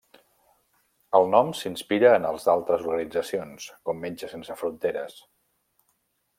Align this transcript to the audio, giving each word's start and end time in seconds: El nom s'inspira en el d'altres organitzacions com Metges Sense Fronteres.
El 1.19 1.29
nom 1.35 1.51
s'inspira 1.59 2.15
en 2.21 2.25
el 2.31 2.41
d'altres 2.47 2.87
organitzacions 2.93 3.69
com 3.91 4.03
Metges 4.07 4.35
Sense 4.37 4.59
Fronteres. 4.63 5.23